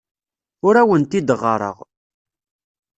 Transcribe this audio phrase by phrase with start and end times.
[0.67, 1.77] Ur awent-d-ɣɣareɣ.